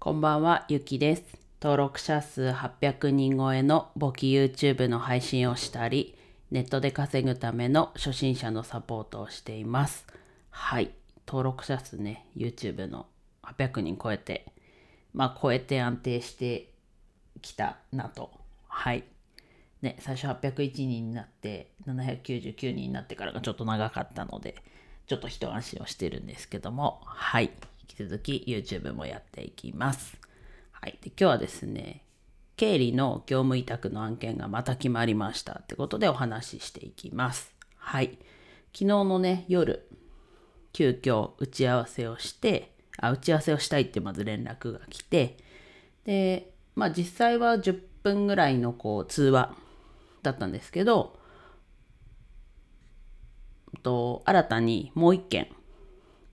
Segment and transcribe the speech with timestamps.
[0.00, 1.24] こんばんは、ゆきです。
[1.60, 6.16] 登録者数800人超えの簿記 YouTube の配信をしたり、
[6.52, 10.06] ネットで稼ぐための初心者のサポートをしています。
[10.50, 10.92] はい。
[11.26, 13.06] 登録者数ね、YouTube の
[13.42, 14.46] 800人超えて、
[15.14, 16.72] まあ超えて安定して
[17.42, 18.30] きたなと。
[18.68, 19.02] はい。
[19.82, 24.54] ね、最初801人になって、799人になってからがちょっと長かったので、
[25.08, 27.50] ちょっと一安心をしてるんですけども、はい。
[27.88, 30.16] 引き続き YouTube もやっていきます。
[30.72, 30.98] はい。
[31.02, 32.04] で、今日はですね、
[32.56, 37.54] 経理の業務委託の案件がまた決まりましたってことでお話ししていきます。
[37.76, 38.18] はい。
[38.72, 39.88] 昨日のね、夜、
[40.72, 45.36] 急遽打ち合わせをして、あ、打ち合わせをしたいってまず連絡が来て、
[46.04, 49.54] で、まあ実際は10分ぐらいのこう通話
[50.22, 51.18] だったんですけど、
[53.82, 55.48] と新たにもう一件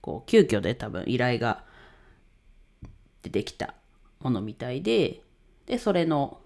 [0.06, 1.64] こう急遽で多分依頼が
[3.24, 3.74] 出てきた
[4.20, 5.20] ものみたいで
[5.66, 6.38] でそれの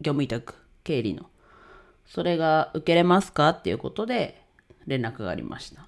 [0.00, 1.26] 業務委託経理の
[2.06, 4.42] それが受けれますかっていうことで
[4.86, 5.86] 連絡がありました。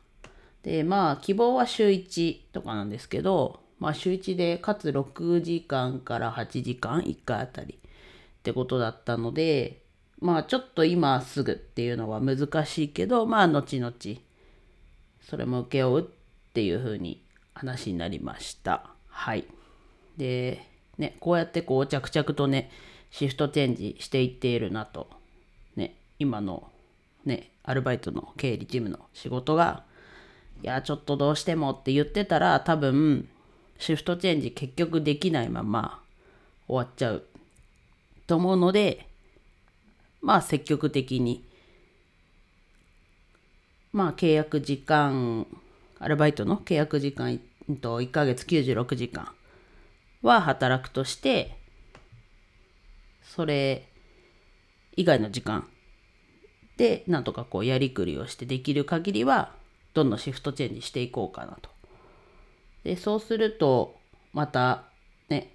[0.63, 9.81] でまあ希望は週1とかなんですけどまあ週1でかつ6時間から8時間1回あたりってことだったので
[10.21, 13.95] まあちょっと今すぐっていうのは難しいけどまあ後々
[15.23, 16.07] それも請け負うっ
[16.53, 17.23] ていう風に
[17.55, 18.91] 話になりました。
[19.09, 19.45] はい。
[20.17, 20.67] で
[20.99, 22.71] ねこうやってこう着々とね
[23.11, 25.09] シフトチェンジしていっているなと。
[25.77, 26.71] ね今の
[27.25, 29.85] ねアルバイトの経理事務の仕事が
[30.63, 33.29] いやちょっとどうしてもって言ってたら多分
[33.79, 36.01] シフトチェンジ結局できないまま
[36.67, 37.25] 終わっちゃう
[38.27, 39.07] と思うので
[40.21, 41.45] まあ積極的に
[43.93, 45.47] まあ契約時間
[45.99, 49.29] アルバイトの契約時間1ヶ月96時間
[50.23, 51.57] は働くとして
[53.23, 53.87] それ
[54.97, 55.67] 以外の時間
[56.77, 59.53] でなんとかこうやりくりをしてできる限りは
[59.95, 61.71] どんどんシフトチェンジしていこうかなと。
[62.85, 63.97] でそうすると
[64.33, 64.85] また
[65.29, 65.53] ね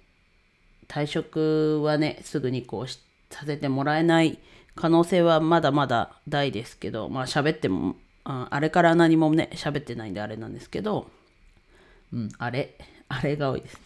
[0.88, 4.38] 退職はねすぐにこうさせてもらえない
[4.74, 7.96] 可能性はまだまだ大ですけどまあ喋っても
[8.28, 11.08] ああれから何もね喋ってないんであれなんですけど
[12.12, 12.76] うんあれ
[13.08, 13.80] あれが多いですね。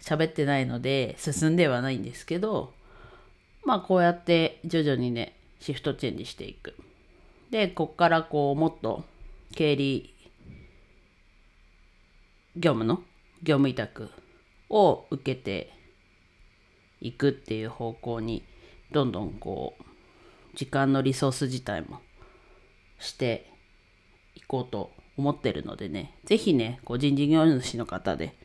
[0.00, 2.74] 喋ってないので進んではないんですけど
[3.64, 6.74] まあこうやって徐々にねシフトチェンジしていく。
[7.50, 9.04] でこっからこうもっと
[9.54, 10.14] 経理
[12.54, 12.96] 業務の
[13.42, 14.10] 業務委託
[14.68, 15.72] を受けて
[17.00, 18.44] いくっていう方向に
[18.92, 22.00] どんどんこう時間のリソース自体も
[22.98, 23.55] して
[24.36, 28.36] いこうと思ってるのでね是非ね個人事業主の方で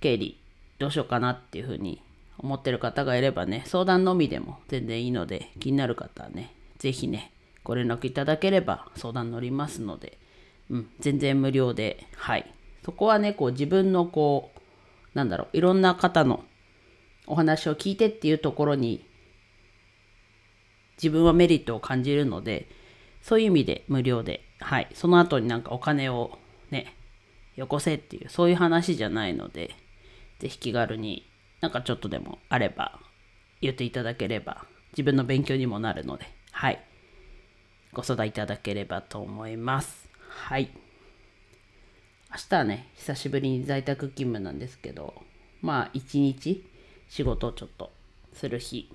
[0.00, 0.38] 経理
[0.78, 2.02] どうしようかなっていうふうに
[2.38, 7.32] 思ってる方がいればね相談のみでも全然いいので気になる方はね是非ね
[7.64, 10.18] ご連絡いただければ相談乗りますので、
[10.70, 12.50] うん、全然無料ではい。
[12.84, 14.60] そこはねこう自分のこう
[15.14, 16.44] なんだろういろんな方の
[17.26, 19.04] お話を聞いてっていうところに
[20.96, 22.68] 自分はメリットを感じるので
[23.22, 24.88] そういう意味で無料ではい。
[24.94, 26.38] その後になんかお金を
[26.70, 26.94] ね
[27.56, 29.74] よこせっていうそういう話じゃないので
[30.38, 31.26] ぜひ気軽に
[31.60, 32.98] なんかちょっとでもあれば
[33.60, 36.82] 言っていただければ自分の勉強にもなるのではい。
[37.92, 40.08] ご相談いただければと思います。
[40.28, 40.70] はい。
[42.32, 45.14] 明日はね久しぶりに在宅勤務なんですけど
[45.62, 46.64] まあ一日
[47.08, 47.90] 仕事をちょっと
[48.32, 48.88] する日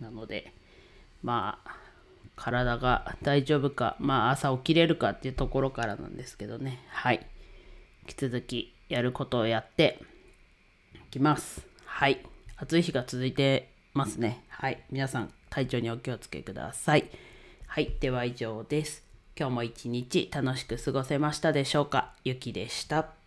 [0.00, 0.52] なので
[1.22, 1.76] まあ
[2.40, 6.82] 体が大丈夫かまあ朝起きれるかっていうところからなんですけどね。
[6.88, 7.26] はい。
[8.08, 10.00] 引き続きやることをやって
[10.94, 11.66] いきます。
[11.84, 12.24] はい。
[12.56, 14.42] 暑い日が続いてますね。
[14.48, 14.82] はい。
[14.90, 17.10] 皆さん体調にお気をつけください。
[17.66, 17.94] はい。
[18.00, 19.04] では以上です。
[19.38, 22.14] 今日も一日楽しく過ごせましたでしょうか？
[22.24, 23.19] ゆきでした。